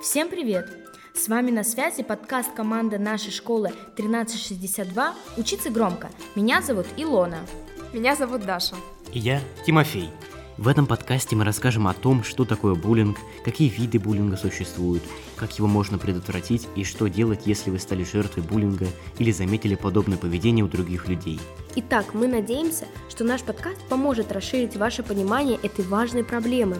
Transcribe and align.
Всем 0.00 0.30
привет! 0.30 0.66
С 1.12 1.28
вами 1.28 1.50
на 1.50 1.62
связи 1.62 2.02
подкаст 2.02 2.54
команды 2.54 2.98
нашей 2.98 3.30
школы 3.30 3.68
1362 3.96 5.14
«Учиться 5.36 5.68
громко». 5.68 6.08
Меня 6.34 6.62
зовут 6.62 6.86
Илона. 6.96 7.40
Меня 7.92 8.16
зовут 8.16 8.46
Даша. 8.46 8.76
И 9.12 9.18
я 9.18 9.42
Тимофей. 9.66 10.08
В 10.56 10.68
этом 10.68 10.86
подкасте 10.86 11.36
мы 11.36 11.44
расскажем 11.44 11.86
о 11.86 11.92
том, 11.92 12.24
что 12.24 12.46
такое 12.46 12.74
буллинг, 12.74 13.18
какие 13.44 13.68
виды 13.68 13.98
буллинга 13.98 14.38
существуют, 14.38 15.02
как 15.36 15.58
его 15.58 15.68
можно 15.68 15.98
предотвратить 15.98 16.66
и 16.76 16.84
что 16.84 17.08
делать, 17.08 17.42
если 17.44 17.68
вы 17.68 17.78
стали 17.78 18.02
жертвой 18.02 18.42
буллинга 18.42 18.86
или 19.18 19.32
заметили 19.32 19.74
подобное 19.74 20.16
поведение 20.16 20.64
у 20.64 20.68
других 20.68 21.08
людей. 21.08 21.38
Итак, 21.76 22.14
мы 22.14 22.26
надеемся, 22.26 22.86
что 23.10 23.24
наш 23.24 23.42
подкаст 23.42 23.82
поможет 23.90 24.32
расширить 24.32 24.76
ваше 24.76 25.02
понимание 25.02 25.58
этой 25.62 25.84
важной 25.84 26.24
проблемы 26.24 26.78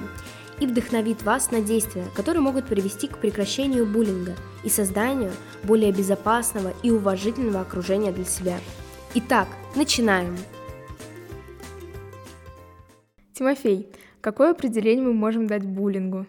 и 0.60 0.66
вдохновит 0.66 1.22
вас 1.22 1.50
на 1.50 1.60
действия, 1.60 2.04
которые 2.14 2.42
могут 2.42 2.66
привести 2.66 3.08
к 3.08 3.18
прекращению 3.18 3.86
буллинга 3.86 4.36
и 4.62 4.68
созданию 4.68 5.32
более 5.64 5.90
безопасного 5.90 6.72
и 6.82 6.90
уважительного 6.90 7.62
окружения 7.62 8.12
для 8.12 8.24
себя. 8.24 8.60
Итак, 9.14 9.48
начинаем! 9.74 10.36
Тимофей, 13.32 13.88
какое 14.20 14.50
определение 14.50 15.06
мы 15.06 15.14
можем 15.14 15.46
дать 15.46 15.64
буллингу? 15.64 16.26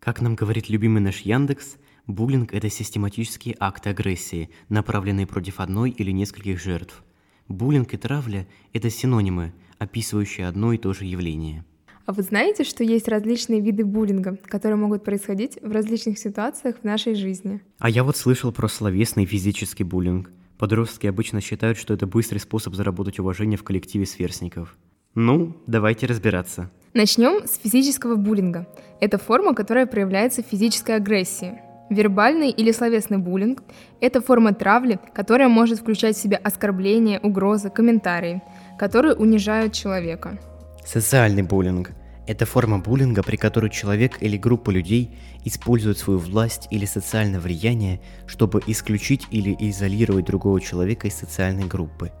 Как 0.00 0.22
нам 0.22 0.34
говорит 0.34 0.70
любимый 0.70 1.00
наш 1.00 1.20
Яндекс, 1.20 1.76
буллинг– 2.06 2.52
это 2.54 2.70
систематические 2.70 3.54
акты 3.60 3.90
агрессии, 3.90 4.50
направленные 4.70 5.26
против 5.26 5.60
одной 5.60 5.90
или 5.90 6.10
нескольких 6.10 6.60
жертв. 6.60 7.04
Буллинг 7.48 7.92
и 7.92 7.98
травля– 7.98 8.46
это 8.72 8.88
синонимы, 8.88 9.52
описывающие 9.78 10.48
одно 10.48 10.72
и 10.72 10.78
то 10.78 10.94
же 10.94 11.04
явление– 11.04 11.66
а 12.06 12.12
вы 12.12 12.22
знаете, 12.22 12.64
что 12.64 12.84
есть 12.84 13.08
различные 13.08 13.60
виды 13.60 13.84
буллинга, 13.84 14.36
которые 14.44 14.76
могут 14.76 15.04
происходить 15.04 15.58
в 15.62 15.72
различных 15.72 16.18
ситуациях 16.18 16.76
в 16.82 16.84
нашей 16.84 17.14
жизни? 17.14 17.62
А 17.78 17.88
я 17.88 18.04
вот 18.04 18.16
слышал 18.16 18.52
про 18.52 18.68
словесный 18.68 19.24
физический 19.24 19.84
буллинг. 19.84 20.30
Подростки 20.58 21.06
обычно 21.06 21.40
считают, 21.40 21.78
что 21.78 21.94
это 21.94 22.06
быстрый 22.06 22.38
способ 22.38 22.74
заработать 22.74 23.18
уважение 23.18 23.56
в 23.56 23.64
коллективе 23.64 24.04
сверстников. 24.06 24.76
Ну, 25.14 25.56
давайте 25.66 26.06
разбираться. 26.06 26.70
Начнем 26.92 27.46
с 27.46 27.58
физического 27.58 28.16
буллинга. 28.16 28.66
Это 29.00 29.16
форма, 29.16 29.54
которая 29.54 29.86
проявляется 29.86 30.42
в 30.42 30.46
физической 30.46 30.96
агрессии. 30.96 31.60
Вербальный 31.90 32.50
или 32.50 32.72
словесный 32.72 33.18
буллинг– 33.18 33.62
это 34.00 34.20
форма 34.20 34.52
травли, 34.52 34.98
которая 35.14 35.48
может 35.48 35.80
включать 35.80 36.16
в 36.16 36.20
себя 36.20 36.38
оскорбления, 36.42 37.20
угрозы, 37.20 37.70
комментарии, 37.70 38.42
которые 38.78 39.14
унижают 39.14 39.72
человека. 39.72 40.38
Социальный 40.84 41.42
буллинг– 41.42 41.92
это 42.26 42.46
форма 42.46 42.78
буллинга, 42.78 43.22
при 43.22 43.36
которой 43.36 43.70
человек 43.70 44.18
или 44.20 44.36
группа 44.36 44.70
людей 44.70 45.16
используют 45.44 45.98
свою 45.98 46.18
власть 46.18 46.68
или 46.70 46.84
социальное 46.84 47.40
влияние, 47.40 48.00
чтобы 48.26 48.62
исключить 48.66 49.26
или 49.30 49.56
изолировать 49.58 50.26
другого 50.26 50.60
человека 50.60 51.08
из 51.08 51.14
социальной 51.14 51.66
группы. 51.66 52.12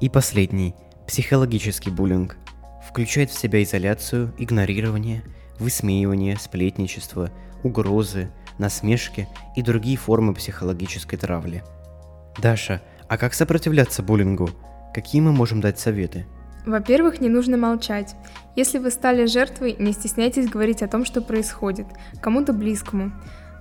И 0.00 0.08
последний– 0.08 0.74
психологический 1.06 1.90
буллинг– 1.90 2.36
включает 2.88 3.30
в 3.30 3.38
себя 3.38 3.62
изоляцию, 3.62 4.34
игнорирование, 4.38 5.22
высмеивание, 5.58 6.36
сплетничество, 6.38 7.30
угрозы, 7.62 8.30
насмешки 8.58 9.28
и 9.54 9.62
другие 9.62 9.98
формы 9.98 10.32
психологической 10.32 11.18
травли. 11.18 11.62
Даша, 12.38 12.82
а 13.08 13.18
как 13.18 13.34
сопротивляться 13.34 14.02
буллингу? 14.02 14.50
Какие 14.94 15.20
мы 15.20 15.32
можем 15.32 15.60
дать 15.60 15.78
советы? 15.78 16.26
Во-первых, 16.66 17.20
не 17.20 17.28
нужно 17.28 17.56
молчать. 17.56 18.14
Если 18.56 18.78
вы 18.78 18.90
стали 18.90 19.26
жертвой, 19.26 19.76
не 19.78 19.92
стесняйтесь 19.92 20.48
говорить 20.48 20.82
о 20.82 20.88
том, 20.88 21.04
что 21.04 21.22
происходит, 21.22 21.86
кому-то 22.20 22.52
близкому, 22.52 23.12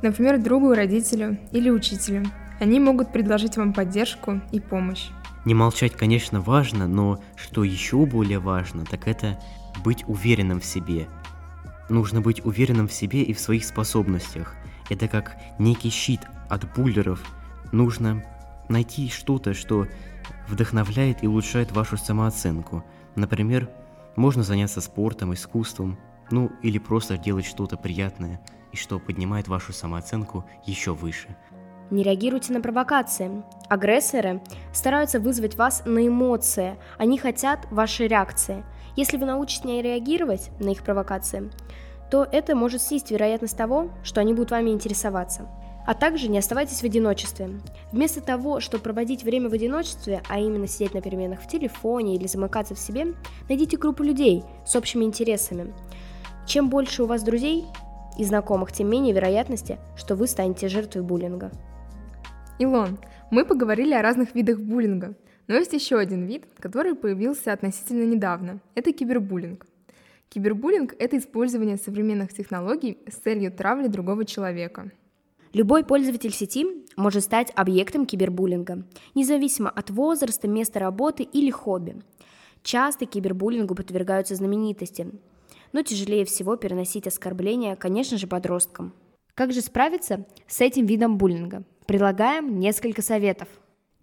например, 0.02 0.42
другу, 0.42 0.74
родителю 0.74 1.38
или 1.52 1.70
учителю. 1.70 2.26
Они 2.60 2.80
могут 2.80 3.12
предложить 3.12 3.58
вам 3.58 3.74
поддержку 3.74 4.42
и 4.52 4.60
помощь. 4.60 5.10
Не 5.46 5.54
молчать, 5.54 5.94
конечно, 5.94 6.42
важно, 6.42 6.88
но 6.88 7.22
что 7.36 7.64
еще 7.64 8.06
более 8.06 8.40
важно, 8.40 8.84
так 8.84 9.08
это 9.08 9.40
быть 9.84 10.04
уверенным 10.08 10.60
в 10.60 10.66
себе. 10.66 11.08
Нужно 11.90 12.20
быть 12.20 12.44
уверенным 12.44 12.88
в 12.88 12.94
себе 12.94 13.24
и 13.24 13.34
в 13.34 13.40
своих 13.40 13.64
способностях. 13.64 14.56
Это 14.90 15.08
как 15.08 15.38
некий 15.60 15.90
щит 15.90 16.22
от 16.50 16.70
буллеров. 16.76 17.22
Нужно 17.72 18.24
найти 18.68 19.10
что-то, 19.10 19.54
что 19.54 19.88
вдохновляет 20.48 21.24
и 21.24 21.28
улучшает 21.28 21.72
вашу 21.72 21.98
самооценку– 21.98 22.84
Например, 23.18 23.68
можно 24.16 24.44
заняться 24.44 24.80
спортом, 24.80 25.34
искусством, 25.34 25.98
ну 26.30 26.52
или 26.62 26.78
просто 26.78 27.18
делать 27.18 27.46
что-то 27.46 27.78
приятное 27.78 28.40
и 28.72 28.78
что 28.78 29.00
поднимает 29.00 29.48
вашу 29.48 29.74
самооценку 29.74 30.46
еще 30.68 30.94
выше. 30.94 31.36
Не 31.90 32.04
реагируйте 32.04 32.54
на 32.54 32.62
провокации. 32.62 33.44
Агрессоры 33.70 34.44
стараются 34.72 35.20
вызвать 35.20 35.56
вас 35.56 35.82
на 35.86 36.08
эмоции, 36.08 36.78
они 37.00 37.18
хотят 37.18 37.66
вашей 37.72 38.08
реакции. 38.08 38.64
Если 38.96 39.18
вы 39.18 39.26
научитесь 39.26 39.64
не 39.64 39.82
реагировать 39.82 40.52
на 40.60 40.70
их 40.70 40.84
провокации, 40.84 41.50
то 42.12 42.24
это 42.32 42.56
может 42.56 42.84
снизить 42.84 43.10
вероятность 43.10 43.58
того, 43.58 43.90
что 44.04 44.22
они 44.22 44.34
будут 44.36 44.52
вами 44.52 44.70
интересоваться. 44.70 45.50
А 45.88 45.94
также 45.94 46.28
не 46.28 46.38
оставайтесь 46.38 46.82
в 46.82 46.84
одиночестве. 46.84 47.50
Вместо 47.94 48.20
того, 48.20 48.60
чтобы 48.60 48.84
проводить 48.84 49.24
время 49.24 49.48
в 49.48 49.54
одиночестве, 49.54 50.22
а 50.28 50.38
именно 50.38 50.68
сидеть 50.68 50.94
на 50.94 51.02
переменах 51.02 51.42
в 51.42 51.48
телефоне 51.48 52.18
или 52.18 52.28
замыкаться 52.28 52.76
в 52.76 52.80
себе, 52.80 53.14
найдите 53.48 53.78
группу 53.78 54.04
людей 54.04 54.44
с 54.66 54.76
общими 54.76 55.06
интересами. 55.06 55.74
Чем 56.46 56.70
больше 56.70 57.04
у 57.04 57.06
вас 57.06 57.24
друзей 57.24 57.64
и 58.18 58.26
знакомых, 58.26 58.74
тем 58.74 58.90
менее 58.90 59.14
вероятности, 59.14 59.80
что 59.96 60.16
вы 60.16 60.28
станете 60.28 60.68
жертвой 60.68 61.04
буллинга. 61.04 61.52
Илон, 62.60 63.00
мы 63.32 63.46
поговорили 63.46 63.94
о 63.94 64.02
разных 64.02 64.36
видах 64.36 64.60
буллинга, 64.60 65.16
но 65.48 65.56
есть 65.56 65.72
еще 65.72 65.98
один 65.98 66.26
вид, 66.26 66.44
который 66.60 66.96
появился 66.96 67.54
относительно 67.54 68.04
недавно. 68.04 68.60
Это 68.76 68.92
кибербуллинг. 68.92 69.66
Кибербуллинг– 70.28 70.96
это 71.00 71.18
использование 71.18 71.78
современных 71.78 72.34
технологий 72.34 72.98
с 73.08 73.16
целью 73.16 73.54
травли 73.54 73.88
другого 73.88 74.26
человека– 74.26 74.92
Любой 75.54 75.84
пользователь 75.84 76.34
сети 76.34 76.66
может 76.96 77.24
стать 77.24 77.52
объектом 77.56 78.06
кибербуллинга, 78.06 78.86
независимо 79.16 79.70
от 79.70 79.90
возраста, 79.90 80.48
места 80.48 80.80
работы 80.80 81.24
или 81.24 81.50
хобби. 81.50 82.02
Часто 82.64 83.06
кибербуллингу 83.06 83.76
подвергаются 83.76 84.36
знаменитости, 84.36 85.08
но 85.72 85.84
тяжелее 85.84 86.26
всего 86.26 86.56
переносить 86.56 87.08
оскорбления, 87.08 87.76
конечно 87.76 88.18
же, 88.18 88.28
подросткам. 88.28 88.94
Как 89.36 89.54
же 89.54 89.62
справиться 89.62 90.26
с 90.48 90.62
этим 90.62 90.86
видом 90.86 91.18
буллинга? 91.18 91.64
Предлагаем 91.86 92.60
несколько 92.60 93.02
советов. 93.02 93.48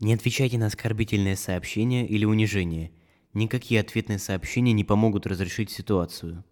Не 0.01 0.15
отвечайте 0.15 0.59
на 0.59 0.67
оскорбительные 0.67 1.37
сообщения 1.37 2.07
или 2.07 2.25
унижение. 2.25 2.93
Никакие 3.33 3.81
ответные 3.81 4.19
сообщения 4.19 4.73
не 4.73 4.85
помогут 4.85 5.27
разрешить 5.27 5.71
ситуацию. 5.71 6.45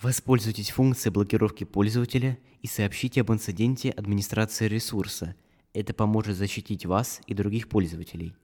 Воспользуйтесь 0.00 0.70
функцией 0.70 1.12
блокировки 1.12 1.64
пользователя 1.64 2.38
и 2.60 2.66
сообщите 2.66 3.22
об 3.22 3.32
инциденте 3.32 3.90
администрации 3.90 4.68
ресурса. 4.68 5.34
Это 5.72 5.94
поможет 5.94 6.36
защитить 6.36 6.84
вас 6.84 7.20
и 7.26 7.32
других 7.32 7.68
пользователей. 7.68 8.34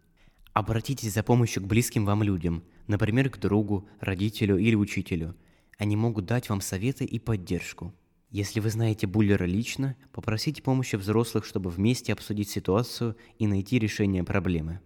Обратитесь 0.55 1.13
за 1.13 1.23
помощью 1.23 1.63
к 1.63 1.67
близким 1.67 2.07
вам 2.07 2.23
людям, 2.23 2.63
например, 2.87 3.29
к 3.29 3.39
другу, 3.39 3.87
родителю 4.01 4.57
или 4.57 4.75
учителю. 4.75 5.35
Они 5.79 5.95
могут 5.95 6.25
дать 6.25 6.49
вам 6.49 6.63
советы 6.63 7.05
и 7.05 7.19
поддержку. 7.19 7.93
Если 8.31 8.61
вы 8.61 8.71
знаете 8.71 9.07
буллера 9.07 9.45
лично, 9.45 9.95
попросите 10.11 10.63
помощи 10.63 10.97
взрослых, 10.97 11.45
чтобы 11.45 11.69
вместе 11.69 12.15
обсудить 12.15 12.49
ситуацию 12.49 13.15
и 13.39 13.47
найти 13.47 13.79
решение 13.79 14.25
проблемы. 14.25 14.81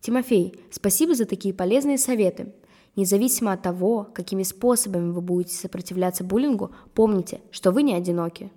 Тимофей, 0.00 0.54
спасибо 0.70 1.14
за 1.14 1.26
такие 1.26 1.52
полезные 1.52 1.98
советы. 1.98 2.54
Независимо 2.96 3.52
от 3.52 3.62
того, 3.62 4.08
какими 4.14 4.42
способами 4.42 5.12
вы 5.12 5.20
будете 5.20 5.54
сопротивляться 5.54 6.24
буллингу, 6.24 6.74
помните, 6.94 7.40
что 7.50 7.70
вы 7.70 7.82
не 7.82 7.94
одиноки. 7.94 8.50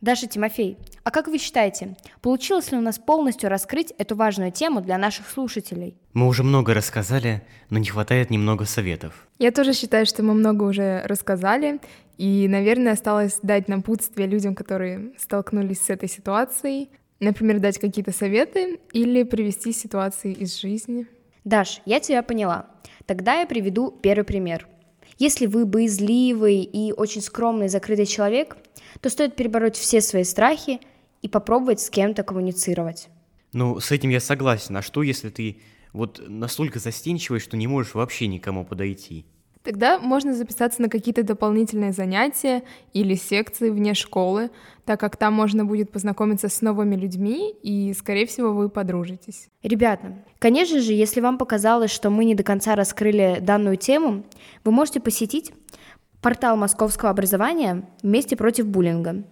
Даша 0.00 0.26
Тимофей, 0.26 0.76
а 1.02 1.10
как 1.10 1.28
вы 1.28 1.38
считаете, 1.38 1.96
получилось 2.20 2.70
ли 2.70 2.78
у 2.78 2.80
нас 2.82 2.98
полностью 2.98 3.48
раскрыть 3.48 3.92
эту 3.96 4.16
важную 4.16 4.52
тему 4.52 4.80
для 4.80 4.98
наших 4.98 5.28
слушателей? 5.28 5.96
Мы 6.12 6.28
уже 6.28 6.44
много 6.44 6.74
рассказали, 6.74 7.42
но 7.70 7.78
не 7.78 7.86
хватает 7.86 8.30
немного 8.30 8.64
советов. 8.66 9.26
Я 9.38 9.50
тоже 9.50 9.72
считаю, 9.72 10.04
что 10.06 10.22
мы 10.22 10.34
много 10.34 10.64
уже 10.64 11.02
рассказали, 11.06 11.80
и, 12.18 12.46
наверное, 12.48 12.92
осталось 12.92 13.38
дать 13.42 13.66
напутствие 13.66 14.28
людям, 14.28 14.54
которые 14.54 15.12
столкнулись 15.18 15.80
с 15.80 15.90
этой 15.90 16.08
ситуацией, 16.08 16.90
например, 17.18 17.58
дать 17.58 17.78
какие-то 17.78 18.12
советы 18.12 18.78
или 18.92 19.22
привести 19.22 19.72
ситуации 19.72 20.32
из 20.32 20.60
жизни. 20.60 21.06
Даш, 21.44 21.82
я 21.84 22.00
тебя 22.00 22.22
поняла. 22.22 22.66
Тогда 23.06 23.40
я 23.40 23.46
приведу 23.46 23.90
первый 23.90 24.24
пример. 24.24 24.66
Если 25.18 25.46
вы 25.46 25.66
боязливый 25.66 26.62
и 26.62 26.92
очень 26.92 27.20
скромный 27.20 27.68
закрытый 27.68 28.06
человек, 28.06 28.56
то 29.00 29.10
стоит 29.10 29.36
перебороть 29.36 29.76
все 29.76 30.00
свои 30.00 30.24
страхи 30.24 30.80
и 31.22 31.28
попробовать 31.28 31.80
с 31.80 31.90
кем-то 31.90 32.22
коммуницировать. 32.22 33.08
Ну, 33.52 33.78
с 33.78 33.92
этим 33.92 34.08
я 34.10 34.20
согласен. 34.20 34.76
А 34.76 34.82
что, 34.82 35.02
если 35.02 35.28
ты 35.28 35.60
вот 35.92 36.20
настолько 36.26 36.78
застенчивый, 36.78 37.40
что 37.40 37.56
не 37.56 37.66
можешь 37.66 37.94
вообще 37.94 38.26
никому 38.26 38.64
подойти? 38.64 39.26
Тогда 39.64 39.98
можно 39.98 40.32
записаться 40.34 40.82
на 40.82 40.90
какие-то 40.90 41.22
дополнительные 41.22 41.92
занятия 41.92 42.64
или 42.92 43.14
секции 43.14 43.70
вне 43.70 43.94
школы, 43.94 44.50
так 44.84 45.00
как 45.00 45.16
там 45.16 45.32
можно 45.32 45.64
будет 45.64 45.90
познакомиться 45.90 46.50
с 46.50 46.60
новыми 46.60 46.96
людьми 46.96 47.54
и, 47.62 47.94
скорее 47.94 48.26
всего, 48.26 48.52
вы 48.52 48.68
подружитесь. 48.68 49.48
Ребята, 49.62 50.22
конечно 50.38 50.80
же, 50.80 50.92
если 50.92 51.22
вам 51.22 51.38
показалось, 51.38 51.90
что 51.90 52.10
мы 52.10 52.26
не 52.26 52.34
до 52.34 52.42
конца 52.42 52.76
раскрыли 52.76 53.38
данную 53.40 53.78
тему, 53.78 54.26
вы 54.64 54.72
можете 54.72 55.00
посетить 55.00 55.54
портал 56.20 56.58
московского 56.58 57.10
образования 57.10 57.88
«Вместе 58.02 58.36
против 58.36 58.66
буллинга» 58.66 59.24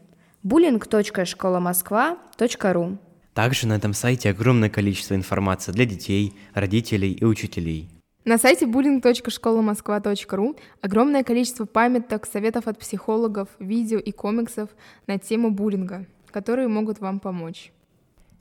bullying.школамосква.ру 0.44 2.98
Также 3.34 3.66
на 3.66 3.74
этом 3.74 3.92
сайте 3.92 4.30
огромное 4.30 4.70
количество 4.70 5.14
информации 5.14 5.72
для 5.72 5.84
детей, 5.84 6.32
родителей 6.54 7.12
и 7.12 7.26
учителей. 7.26 7.90
На 8.24 8.38
сайте 8.38 8.66
bullying.школамосква.ру 8.66 10.56
огромное 10.80 11.24
количество 11.24 11.64
памяток, 11.64 12.24
советов 12.24 12.68
от 12.68 12.78
психологов, 12.78 13.48
видео 13.58 13.98
и 13.98 14.12
комиксов 14.12 14.70
на 15.08 15.18
тему 15.18 15.50
буллинга, 15.50 16.06
которые 16.30 16.68
могут 16.68 17.00
вам 17.00 17.18
помочь. 17.18 17.72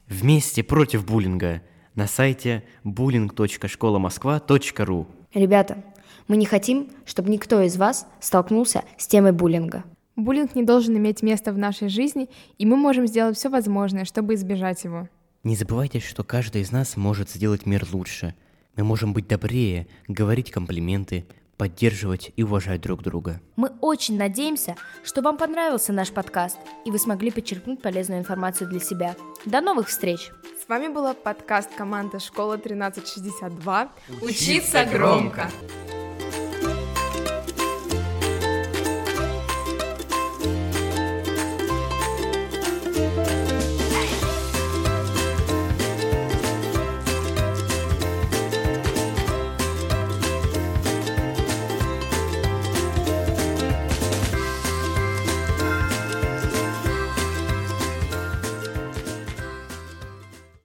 Вместе 0.07 0.63
против 0.63 1.04
буллинга 1.04 1.63
на 1.95 2.06
сайте 2.06 2.63
bullying.школамосква.ру 2.83 5.07
Ребята, 5.33 5.83
мы 6.28 6.38
не 6.38 6.45
хотим, 6.45 6.92
чтобы 7.06 7.31
никто 7.31 7.60
из 7.63 7.75
вас 7.78 8.06
столкнулся 8.19 8.83
с 9.00 9.07
темой 9.07 9.31
буллинга. 9.31 9.83
Буллинг 10.16 10.54
не 10.54 10.62
должен 10.62 10.95
иметь 10.98 11.24
места 11.24 11.51
в 11.51 11.57
нашей 11.57 11.89
жизни, 11.89 12.30
и 12.60 12.68
мы 12.68 12.78
можем 12.78 13.07
сделать 13.07 13.36
все 13.36 13.50
возможное, 13.50 14.06
чтобы 14.06 14.36
избежать 14.36 14.83
его. 14.83 15.10
Не 15.44 15.56
забывайте, 15.56 16.00
что 16.00 16.24
каждый 16.24 16.62
из 16.62 16.72
нас 16.72 16.98
может 16.98 17.31
сделать 17.31 17.66
мир 17.66 17.83
лучше. 17.92 18.36
Мы 18.75 18.83
можем 18.85 19.13
быть 19.13 19.27
добрее, 19.27 19.88
говорить 20.07 20.50
комплименты, 20.50 21.25
поддерживать 21.57 22.31
и 22.38 22.44
уважать 22.44 22.81
друг 22.81 23.03
друга. 23.03 23.41
Мы 23.56 23.69
очень 23.81 24.18
надеемся, 24.18 24.75
что 25.03 25.21
вам 25.21 25.38
понравился 25.38 25.91
наш 25.94 26.09
подкаст, 26.12 26.57
и 26.85 26.91
вы 26.91 26.97
смогли 26.97 27.31
подчеркнуть 27.31 27.81
полезную 27.81 28.19
информацию 28.19 28.69
для 28.69 28.79
себя. 28.79 29.15
До 29.45 29.62
новых 29.62 29.89
встреч! 29.89 30.31
С 30.63 30.69
вами 30.69 30.88
была 30.88 31.13
подкаст 31.13 31.69
команда 31.75 32.19
«Школа 32.19 32.56
1362». 32.56 33.89
Учиться 34.21 34.85
громко! 34.85 35.51